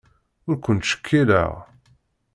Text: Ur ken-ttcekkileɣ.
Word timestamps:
Ur 0.49 0.57
ken-ttcekkileɣ. 0.63 1.51